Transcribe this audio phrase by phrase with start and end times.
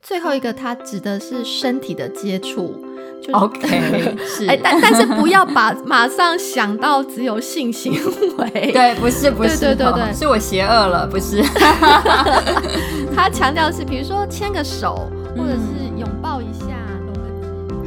[0.00, 2.84] 最后一个它指的是身体的接触。
[3.20, 7.92] 就 OK， 是，哎，但但是不要把马上想到只有性行
[8.38, 11.42] 为， 对，不是不是，对对对对，是我邪恶了，不是。
[13.14, 16.66] 他强调是，比如说牵个手，或者是拥抱一下。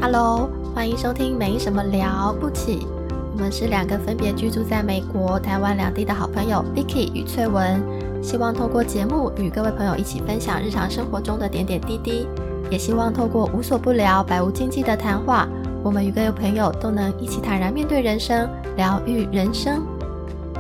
[0.01, 2.85] Hello，欢迎收听没什么了不起，
[3.33, 7.81] 我们是两个分别居住在美国、台湾两地的好朋友 Vicky 与翠文，
[8.21, 12.27] 希望透过节目与各位朋友一起分享日常生活中的点点滴滴。
[12.69, 15.47] 也希望透过无所不聊、百无禁忌的谈话，
[15.83, 19.83] 我们与各位朋友都能一起坦然面对人生，疗愈人生。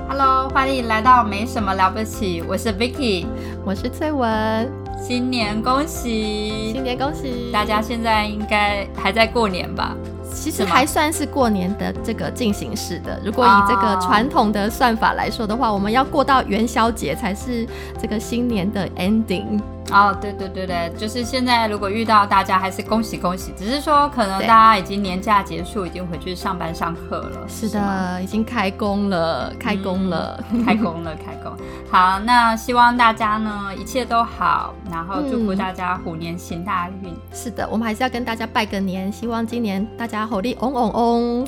[0.09, 3.27] Hello，欢迎来到没什么了不起，我是 Vicky，
[3.63, 4.69] 我是翠文，
[5.01, 7.49] 新年恭喜，新年恭喜！
[7.53, 9.95] 大家现在应该还在过年吧？
[10.33, 13.19] 其实还算是过年的这个进行式的。
[13.23, 17.67] 如果以这个传统的算法来说的话，我们要过到元宵节才是
[18.01, 19.59] 这个新年的 ending。
[19.91, 27.45] 哦，对对对对，就是现在如果遇到大家还是恭喜恭喜，只是说可能大家已经年假结束，已经回去上班上课了。
[27.49, 31.51] 是的，已经开工了，开工了，开工了， 开工。
[31.91, 37.13] 好，那希望大家呢一切都好，然后祝福大家虎年行大运。
[37.33, 41.45] 是的，我们还是要跟大家拜个年，希望今年大家火力嗡嗡嗡，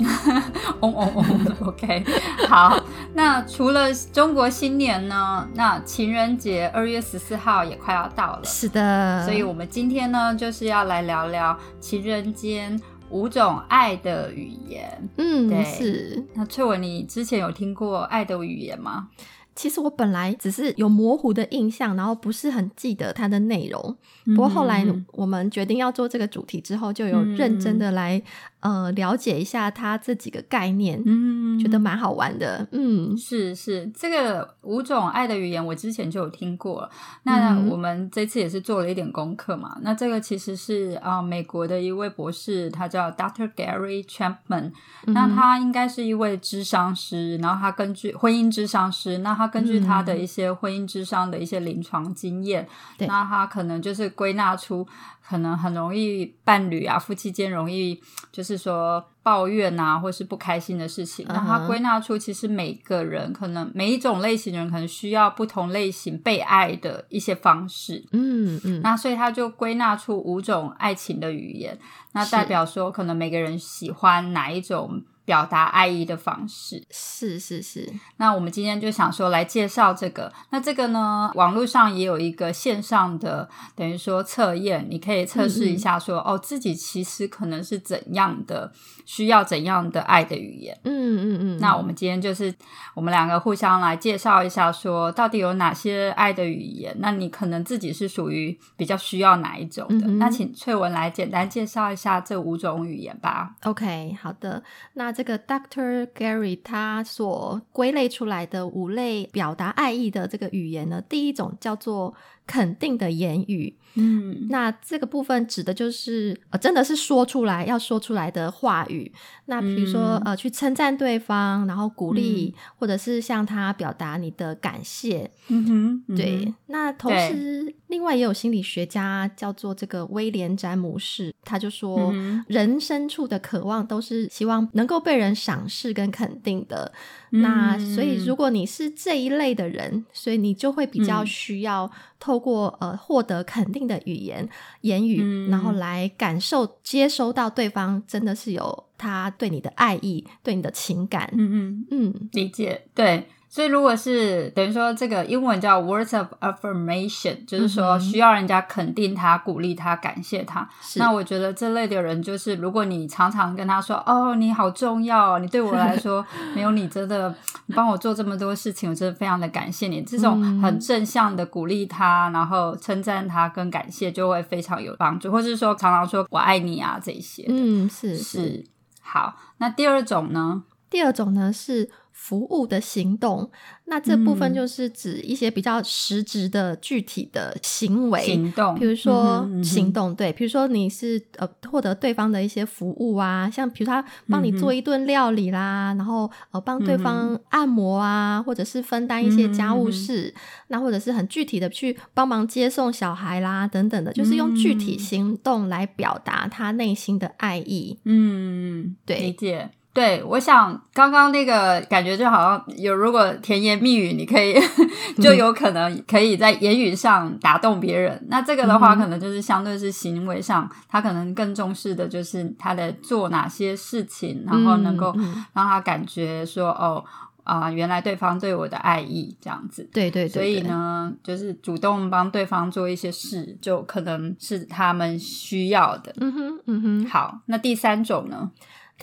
[0.82, 1.26] 嗡 嗡嗡。
[1.68, 2.04] OK，
[2.50, 2.78] 好。
[3.16, 8.42] 那除了中国新年呢，那情人节二月十四号也快要到了。
[8.44, 12.80] 是的，所以我们今天呢，就是要来聊聊情人间
[13.12, 15.10] 五种爱的语言。
[15.18, 16.26] 嗯，对，是。
[16.34, 19.10] 那翠文，你之前有听过爱的语言吗？
[19.56, 23.96] 其实我本来只是有模糊的印象，然后不是很记得它的内容。
[24.26, 28.20] 不过后来我们决定要做这个主题之后，就有认真的来。
[28.64, 36.90] 呃，了解一下它这几个概念，嗯，觉得蛮好玩的，嗯，是是，这个五种爱的语言我之前就有听过，
[37.24, 43.52] 那我们这次也是做了一点功课嘛，那这个其实是啊，美国的一位博士，他叫 Dr.
[43.54, 44.72] Gary Chapman，
[45.08, 52.66] 那他应该是一位智商师，然后他根据婚姻智商师，那他根据他的一些婚姻智商的一些临床经验，
[53.00, 54.88] 那他可能就是归纳出。
[55.26, 57.98] 可能很容易伴侣啊，夫妻间容易
[58.30, 61.26] 就是说抱怨啊，或是不开心的事情。
[61.30, 68.04] 那他归纳出，其实每个人可能每一种类型的人，可能需要不同类型被爱的一些方式。
[68.12, 68.82] 嗯嗯。
[68.82, 71.78] 那所以他就归纳出五种爱情的语言，
[72.14, 75.04] 那代表说，可能每个人喜欢哪一种。
[75.26, 80.32] 表达爱意的方式是是是，那我们今天就想说来介绍这个。
[80.50, 88.70] 那这个呢，网络上也有一个线上的，等于说测验，你可以测试一下，说哦，自己其实可能是怎样的，
[89.06, 90.78] 需要怎样的爱的语言。
[90.84, 91.60] 嗯嗯嗯。
[91.60, 92.54] 那我们今天就是
[92.94, 96.94] 我们两个互相来介绍一下，说到底有哪些爱的语言？
[97.00, 100.06] 那你可能自己是属于比较需要哪一种的？
[100.08, 103.56] 那请翠文来简单介绍一下这五种语言吧。
[103.64, 104.62] OK，好的，
[104.96, 105.13] 那。
[105.14, 112.16] 这个 Doctor Gary 他所归类出来的五类表达爱意的这个语言呢，第一种叫做
[112.48, 113.78] 肯定的言语。
[113.96, 119.12] 嗯，那这个部分指的就是呃，真的是说出来要说出来的话语。
[119.46, 125.30] 那比如说呃，去称赞对方，然后鼓励，或者是向他表达你的感谢。
[125.50, 126.54] 嗯哼，对。
[126.68, 132.14] 那同时，另外也有心理学家叫做这个威廉詹姆士，他就说，
[132.48, 136.92] 人深处的渴望都是希望能够被人赏识跟肯定的。
[137.32, 144.48] 那所以，如果你是这一类的人，所以你就会比较需要透过呃获得肯定的语言
[144.82, 151.30] 言语，然后来感受接收到对方真的是有他对你的爱意，对你的情感。
[151.34, 153.28] 嗯嗯嗯，理解对。
[153.54, 160.68] 所以，如果是等于说这个英文叫 words of affirmation，就是说需要人家肯定他、鼓励他、感谢他。
[160.96, 166.26] 那我觉得这类的人，就是如果你常常跟他说：“哦，你好重要，你对我来说
[166.56, 167.30] 没有你真的，
[167.68, 175.32] 你帮我做这么多事情，我真的非常的感谢你。”这种很正向的鼓励他，然后称赞他跟感谢，就会非常有帮助。
[175.32, 177.46] 或者是说常常说我爱你啊这些。
[177.48, 178.66] 嗯，是是。
[179.00, 180.64] 好，那第二种呢？
[180.90, 181.92] 第二种呢是。
[182.14, 183.50] 服务的行动，
[183.86, 200.34] 那这部分就是指一些比较实质的具体的行为，行动，比如说行动，对，比如说你是呃获得对方的一些服务啊，像比如他帮你做一顿料理啦，然后呃帮对方按摩啊，或者是分担一些家务事，
[200.68, 208.00] 那或者是很具体的去帮忙接送小孩啦等等的，就是用具体行动来表达他内心的爱意。
[208.06, 209.72] 嗯，对，理解。
[209.94, 214.56] 对，我想刚刚那个感觉就好像有，如果甜言蜜语，你可以
[215.22, 218.26] 就有可能可以在言语上打动别人。
[218.28, 225.14] 那这个的话，可能就是相对是行为上，他可能更重视的就是他的做哪些事情，然后能够
[225.54, 227.06] 让他感觉说哦
[227.44, 229.88] 啊，原来对方对我的爱意这样子。
[229.94, 236.12] 对对，所以呢，就是主动帮对方做一些事，就可能是他们需要的。
[236.20, 237.06] 嗯哼，嗯哼。
[237.06, 238.50] 好，那第三种呢？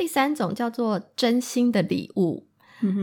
[0.00, 2.46] 第三种叫做真心的礼物，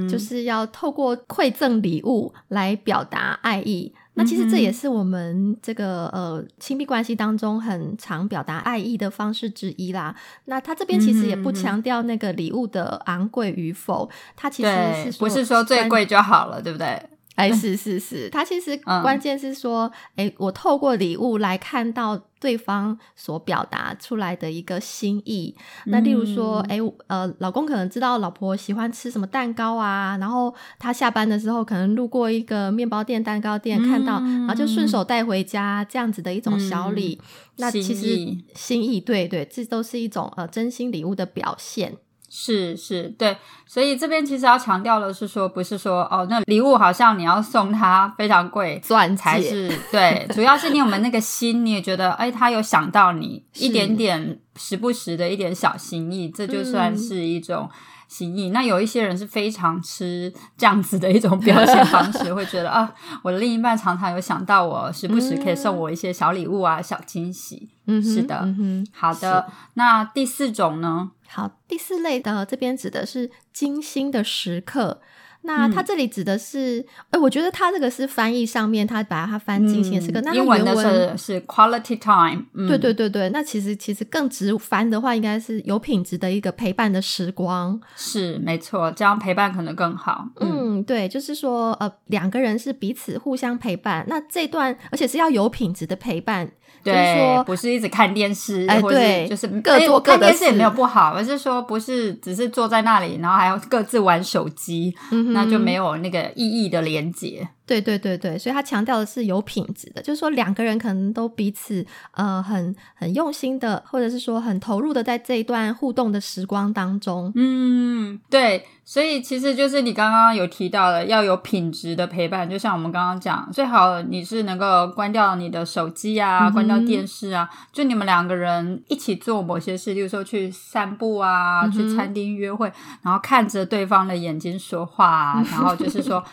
[0.10, 3.94] 就是要透过馈赠礼物来表达爱意。
[4.16, 10.16] 那其实这也是我们这个呃亲密关系当中很常表达爱意的方式之一啦。
[10.46, 17.00] 那他这边其实也不强调那个礼物的昂贵与否，他其实是不是说最贵就好了，对不对？
[17.38, 25.56] 哎，是是是，他其实关键是说，哎，我透过礼物来看到对方所表达出来的一个心意。
[25.86, 37.22] 那例如说，哎，呃，老公可能知道老婆喜欢吃什么蛋糕啊，然后他下班的时候可能路过一个面包店、蛋糕店，看到，然后就顺手带回家，这样子的一种小礼。
[37.57, 41.98] 那其实心意，对对，这都是一种呃真心礼物的表现。
[42.29, 57.69] 是是，对，所以这边其实要强调的是说，不是说哦，那礼物好像你要送他非常贵，钻才是对，主要是你有没有那个心，你也觉得哎，他有想到你一点点，时不时的一点小心意，这就算是一种。
[58.09, 62.89] 心意，那有一些人是非常吃这样子的一种表现方式， 会觉得啊，
[63.21, 67.68] 我的另一半常常有想到我，时不时可以送我一些小礼物啊，小惊喜。
[67.85, 69.47] 嗯，是的，嗯好的。
[69.74, 71.12] 那第四种呢？
[71.27, 75.01] 好，第四类的这边指的是精心的时刻。
[75.48, 80.20] 那他这里指的是，哎，我觉得他这个是翻译上面，他把它翻精心时刻。
[80.22, 82.44] 那英文的是是 quality time。
[82.68, 87.80] 对对对对，那其实其实更直翻的话，应该是有品质的一个陪伴的时光。
[87.96, 90.28] 是没错，这样陪伴可能更好。
[90.42, 96.52] 嗯，对，就是说，呃，两个人是彼此互相陪伴，那这段而且是要有品质的陪伴。
[96.84, 104.96] 对，不是一直看电视，哎，对，就是各做各的事也没有不好，而是说不是只是坐在那里，然后还要各自玩手机，
[105.38, 107.50] 那就没有那个意义的连接。
[107.68, 117.30] 对对对对，所以他强调的是有品质的，就是说两个人可能都彼此呃很很用心的，或者是说很投入的在这一段互动的时光当中。
[117.36, 132.72] 嗯，对，所以其实就是你刚刚有提到的，要有品质的陪伴，就像我们刚刚讲，最好你是能够关掉你的手机啊，关掉电视啊，就你们两个人一起做某些事，例如说去散步啊，去餐厅约会，
[133.02, 136.24] 然后看着对方的眼睛说话， 然后就是说。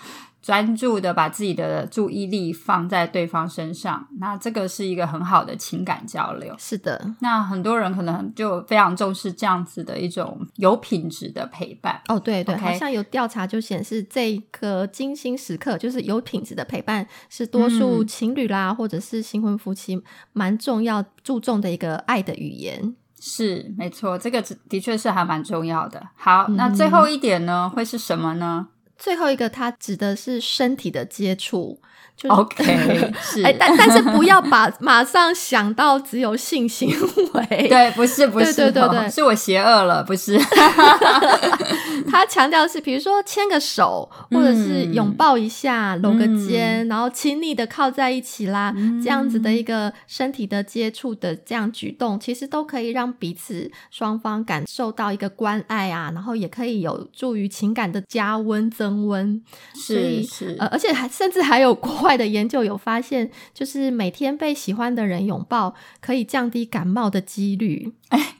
[0.44, 6.55] 专注的把自己的注意力放在对方身上，那这个是一个很好的情感交流。
[6.58, 11.99] 是的，那很多人可能就非常重视这样子的一种有品质的陪伴。
[12.08, 19.99] 哦，对对，好像有调查就显示，这个精心时刻就是有品质的陪伴，是多数情侣啦，或者是新婚夫妻
[20.35, 22.94] 蛮重要注重的一个爱的语言。
[23.19, 26.08] 是，没错，这个的确是还蛮重要的。
[26.14, 28.69] 好，那最后一点呢，会是什么呢？
[28.99, 31.81] 最后一个，它指的是身体的接触。
[32.17, 32.64] 就 OK，
[33.20, 36.88] 是，但但是不要把 马上想到只有性行
[37.32, 40.38] 为，对，不是不是，对对对，是我邪恶了，不是。
[42.08, 59.43] 他强调是，比如说牵个手，或者是拥抱一下，搂个肩，然后亲密的靠在一起啦，这样子的一个身体的接触的这样举动，其实都可以让彼此双方感受到一个关爱啊，然后也可以有助于情感的加温增温。
[59.74, 62.05] 是是，呃，而且还甚至还有国。
[62.05, 67.94] 外的研究有发现，就是每天被喜欢的人拥抱，可以降低感冒的几率。
[68.10, 68.34] 哎，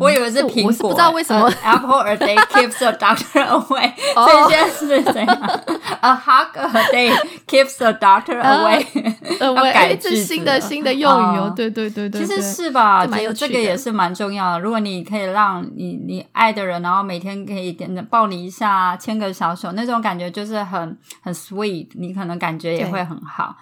[0.00, 1.46] 我以为是苹果，我是不知道为什么。
[1.62, 3.92] Apple a day keeps a doctor away。
[4.16, 5.60] 这件事怎样
[6.00, 7.12] ？A hug a day
[7.46, 8.84] keeps a doctor away。
[9.40, 11.52] 要改是新的新的用语哦。
[11.54, 13.06] 对对对对，其实是吧？
[13.06, 14.60] 其实这个也是蛮重要的。
[14.60, 21.86] 如果你可以让你你爱的人，然后每天可以点抱你一下，牵个小手，那种感觉就是很很 sweet。
[21.94, 23.04] 你可能感觉也会。
[23.04, 23.54] 很好，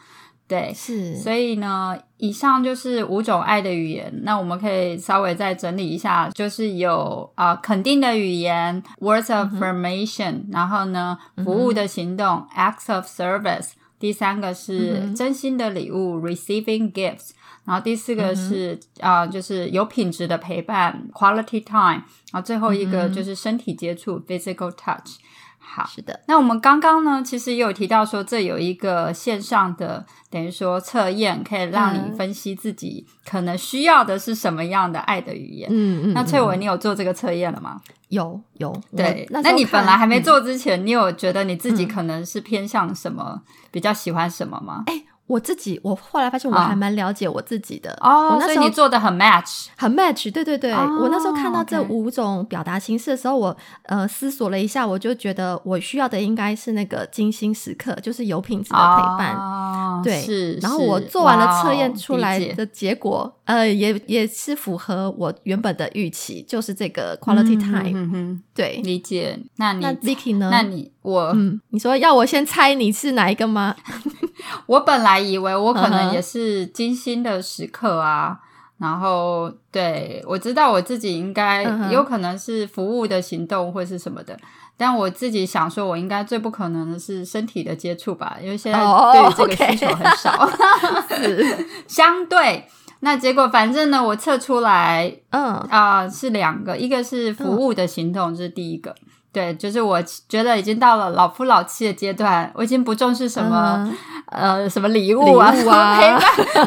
[0.46, 4.20] 对，是，所以呢，以上就是五种爱的语言。
[4.22, 13.70] 那我们可以稍微再整理一下，就是有啊肯定的语言 （words of affirmation），然后呢，服务的行动 （acts of service），
[14.02, 17.30] 第三个是真心的礼物 （receiving gifts），
[17.64, 25.20] 然后第四个是啊，就是有品质的陪伴 （quality time），然后最后一个就是身体接触 （physical touch）。
[25.64, 26.20] 好，是的。
[26.26, 35.68] 那我们刚刚呢，其实也有提到说，这有一个线上的，等于说测验，可以让你分析自己可能需要的是什么样的爱的语言。
[35.72, 36.12] 嗯嗯。
[36.12, 37.80] 那翠文，你有做这个测验了吗？
[38.08, 38.70] 有有。
[38.94, 43.40] 对，那你本来还没做之前，你有觉得你自己可能是偏向什么，
[43.70, 44.82] 比较喜欢什么吗？
[44.86, 45.04] 哎。
[45.26, 50.72] 我自己，我后来发现我还蛮了解我自己的哦，所以你做的很 match，很 match，对对对。
[50.72, 60.02] 我那时候看到这五种表达形式的时候，我呃思索了一下，我就觉得我需要的应该是那个精心时刻，就是有品质的陪伴。
[60.02, 60.54] 对，是。
[60.54, 67.92] 然后我做完了测验出来的结果，呃，也也是符合我原本的预期，就是这个 quality time。
[67.94, 69.38] 嗯哼对，理解。
[69.56, 70.50] 那你那 Vicky 呢？
[70.52, 73.74] 那你我，嗯，你说要我先猜你是哪一个吗？
[74.66, 78.38] 我本来以为我可能也是精心的时刻啊，
[78.78, 84.36] 然后对我知道我自己应该有可能是服务的行动或是什么的，
[84.76, 90.48] 但我自己想说，我应该最不可能的是身体的接触吧，因为现在对于这个需求很少，
[91.86, 92.66] 相对
[93.04, 95.54] 那结果反正呢，我测出来，嗯。
[95.70, 98.94] 啊是两个，一个是服务的行动，这是第一个。
[99.32, 103.90] 对，就是我觉得已经到了老夫老妻的阶段，我已经不重视什么
[104.26, 106.20] 呃什么礼物啊、陪伴，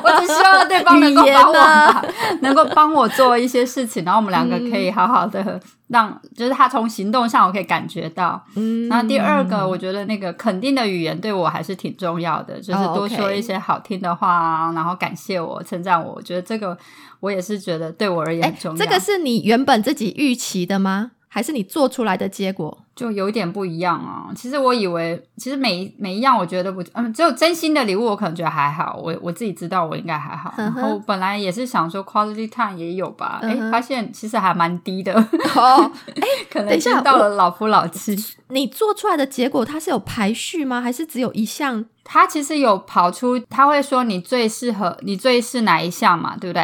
[0.04, 2.06] 我只希望对方能够帮我，
[2.42, 8.44] 能够帮我做一些事情，然后我们两个可以好好的让，就是他从行动上我可以感觉到。
[8.56, 16.76] 嗯，然后第二个，我觉得那个肯定的语言对我还是挺重要的，就是多说一些好听的话，然后感谢我、称赞我，我觉得这个
[17.20, 18.78] 我也是觉得对我而言很重要。
[18.84, 21.12] 这个是你原本自己预期的吗？
[21.36, 24.32] 还是你做出来的结果就有点不一样啊！
[24.34, 28.98] 其实我以为，其实每每一样我觉得不，嗯，只有真心的礼物，我可能觉得还好。
[29.04, 30.54] 我我自己知道我应该还好。
[30.58, 35.14] 然后本来也是想说 quality time 也有吧，哎，发现其实还蛮低的。
[35.14, 38.16] 哦，哎， 可能下到了老夫老妻。
[38.48, 40.80] 你做出来的结果它是有排序吗？
[40.80, 41.84] 还是只有一项？
[42.06, 46.38] 它其实有跑出，他会说你最适合，你最是哪一项嘛？
[46.38, 46.62] 对不对？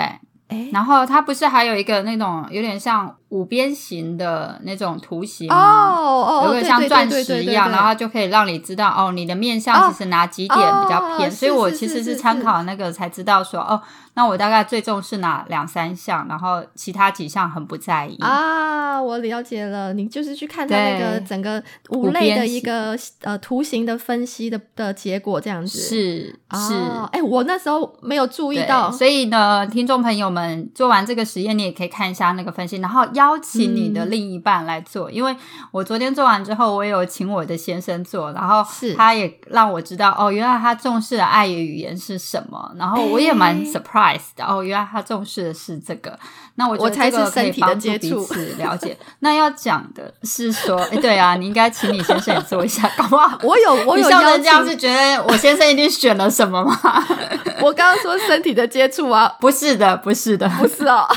[0.47, 3.13] 哎，然后它不是还有一个那种有点像。
[3.31, 11.31] 五边形的那种图形哦，有个像钻石一样，然后就可以让你知道哦，你的面相其实哪几点比较偏。
[11.31, 13.81] 所以我其实是参考那个才知道说哦，
[14.15, 19.01] 那我大概最重视哪两三项，然后其他几项很不在意啊。
[19.01, 25.79] 我了解了，你就是去看它那个整个五类的一个呃图形的分析的的结果这样子。
[25.79, 26.75] 是是，
[27.13, 33.20] 哎，我那时候没有注意到，所以呢，听众朋友们做完这个实验，你也可以看一下那个分析，然后要。
[33.21, 35.35] 邀请你的另一半来做，因为
[35.69, 38.65] 我昨天做完之后，我有请我的先生做，然后
[38.97, 46.17] 他也让我知道哦，原来他重视的爱与语言是什么，然后我也蛮 surprised 的哦，原来他重视的是这个。
[46.55, 48.97] 那我觉得这个可以帮助彼此了解。
[49.19, 56.77] 那要讲的是说，哎，对啊，你应该请你先生也做一下， 搞不好 我有我有邀请，是觉得我先生一定选了什么吗？
[57.61, 61.07] 我刚刚说身体的接触啊，不是的，不是的，不是哦，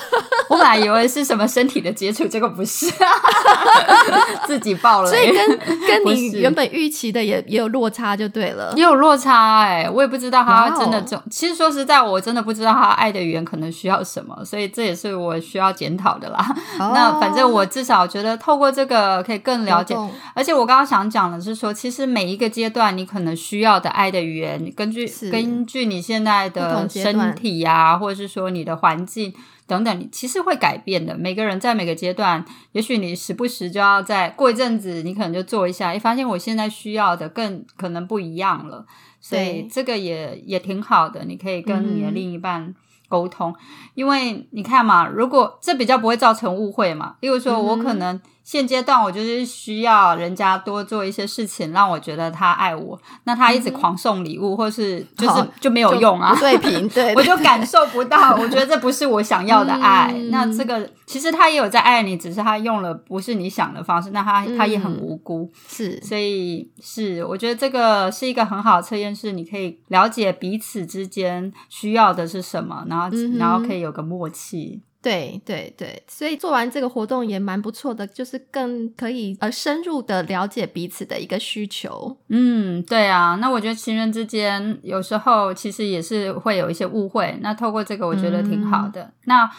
[0.49, 2.87] 我本来以为是什么身体的接触，结果不是，
[4.47, 16.45] 自己报了，所以跟跟你原本预期的也也有落差，就对了，也有落差哎，我也不知道他真的重，其实说实在，我真的不知道他爱的语言可能需要什么，所以这也是我需要检讨的啦。
[16.79, 19.97] 那反正我至少觉得透过这个可以更了解，
[20.35, 29.33] 而且我刚刚想讲的是说，其实每一个阶段你可能需要的爱的语言，根据根据你现在的身体呀，或者是说你的环境。
[29.67, 31.17] 等等，你其实会改变的。
[31.17, 38.85] 每个人在每个阶段，也许你时不时就要在过一阵子，你可能就做一下，哎发现我现在需要的更可能不一样了。
[39.21, 42.75] 所以这个也也挺好的，你可以跟你的另一半
[43.09, 43.55] 沟通，
[43.95, 47.17] 因为你看嘛，如果这比较不会造成误会嘛。
[47.21, 48.21] 例如说，我可能。
[48.45, 53.01] 现阶段我就是需要人家多做一些事情，让我觉得他爱我。
[53.25, 56.37] 那他一直狂送礼物，或是就是就没有用啊？
[56.39, 58.37] 对平对，我就感受不到。
[58.37, 60.13] 我觉得这不是我想要的爱。
[60.31, 64.11] 那这个其实他也有在爱你，只是他用了不是你想的方式。
[64.11, 65.99] 那他他也很无辜，是。
[66.03, 73.09] 所以是，我觉得这个是一个很好的测验，是你可以了解彼此之间需要的是什么，然后
[73.39, 74.83] 然后可以有个默契。
[75.05, 82.17] 对对对，所以做完这个活动也蛮不错的，就是更可以呃深入的了解彼此的一个需求。
[82.31, 89.13] 嗯，对啊，那我觉得情人之间有时候其实也是会有一些误会，那透过这个我觉得挺好的。
[89.27, 89.51] 那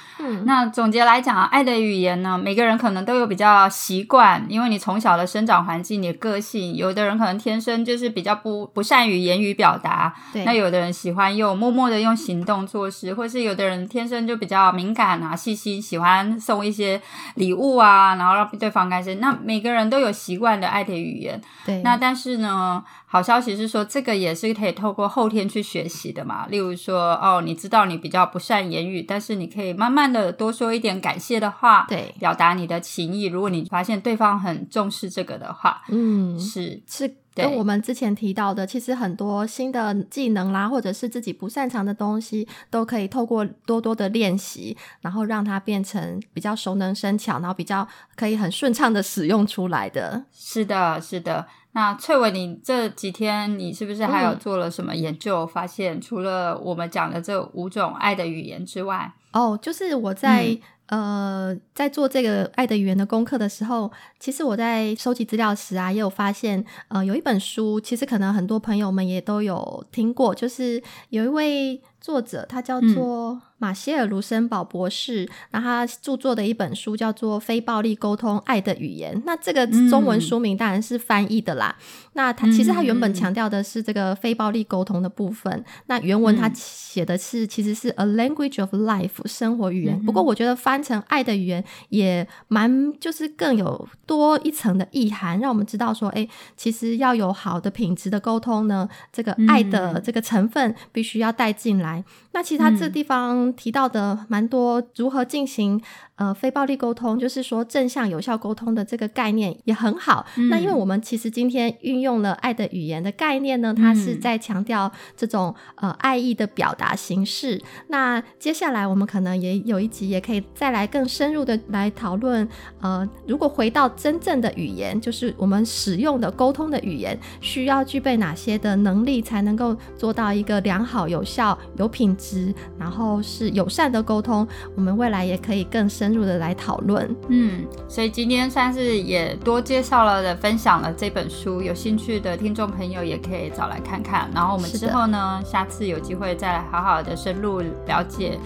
[0.45, 15.34] 那总结来讲啊，爱的语言呢，每个人可能都有比较习惯，因为你从小的生长环境、你的个性，有的人可能天生就是比较不不善于言语表达，那有的人喜欢用默默的用行动做事，或是有的人天生就比较敏感啊。
[15.35, 17.01] 啊，细心，喜欢送一些
[17.35, 19.19] 礼物啊，然后让对方开心。
[19.19, 21.81] 那每个人都有习惯的爱的语言，对。
[21.81, 26.47] 那但是呢，好消息是说，这个也是可以透过后天去学习的嘛。
[26.47, 33.25] 例如说，哦，你知道你比较不善言语，但是你可以慢慢的多说一点感谢的话，对，表达你的情意。
[33.25, 37.17] 如果你发现对方很重视这个的话，嗯，是是。
[37.35, 50.23] 跟我们之前提到的，其实很多新的技能啦，或者是自己不擅长的东西，都可以透过多多的练习，然后让它变成比较熟能生巧，然后比较可以很顺畅的使用出来的。
[50.31, 51.45] 是的，是的。
[51.73, 55.45] 那翠伟，你这几天你是不是还有做了什么研究？
[55.45, 60.57] 发现除了我们讲的这五种爱的语言之外，哦，就是我在。
[60.87, 71.81] 呃，在做这个爱的语言的功课的时候，其实我在收集资料时啊，也有发现，呃，有一本书，其实可能很多朋友们也都有听过，就是有一位。
[72.05, 79.15] 作者他叫做马歇尔·卢森堡博士，那他著作的一本书叫做《非暴力沟通：爱的语言》。
[79.25, 81.75] 那这个中文书名当然是翻译的啦。
[82.13, 85.65] 那他其实他原本强调的是这个非暴力沟通的部分。
[85.87, 89.99] 那原文他写的是其实是 A Language of Life 生活语言。
[90.05, 101.94] 不过我觉得翻成爱的语言也蛮就是更有多一层的意涵，让我们知道说，哎，其实要有好的品质的沟通呢，这个爱的这个成分必须要带进来。
[102.31, 105.81] 那其实他这地方提到的蛮多，如何进行。
[106.17, 110.25] 呃，非暴力沟通就是说正向有效沟通的这个概念也很好。
[110.49, 117.61] 那因为我们其实今天运用了爱的语言的概念呢，它是在强调这种呃爱意的表达形式。
[117.89, 122.47] 那接下来我们可能也有一集也可以再来更深入的来讨论。
[122.79, 134.47] 呃，如果回到真正的语言，就是我们使用的沟通的语言，需要具备哪些的能力才能够做到一个良好、有效、有品质，然后是友善的沟通？
[134.75, 136.04] 我们未来也可以更深。
[136.05, 144.29] 深入的来讨论，嗯，所以今天算是也多介绍了的，分享了这本书，有兴趣的听众朋友也可以找来看看。
[144.31, 148.37] 然后我们之后呢，下次有机会再来好好的深入了解，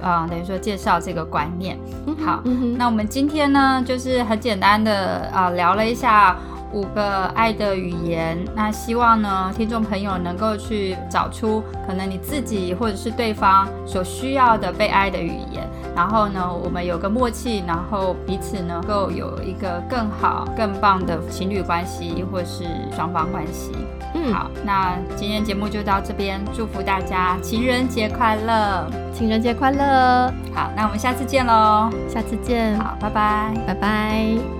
[0.00, 1.76] 啊，等于说介绍这个观念。
[2.24, 2.44] 好，
[2.76, 6.36] 那我们今天呢，就是很简单的啊，聊了一下。
[6.72, 23.72] 五个爱的语言，那希望呢，听众朋友能够去找出可能你自己或者是对方所需要的被爱的语言，然后呢，我们有个默契，然后彼此能够有一个更好、更棒的情侣关系或是双方关系。
[24.14, 30.32] 嗯，好，那今天节目就到这边，祝福大家情人节快乐，情人节快乐。
[30.52, 34.59] 好，那我们下次见喽，下次见，好，拜拜，拜拜。